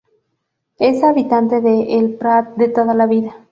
[0.79, 3.35] Es habitante de el Prat de toda la vida.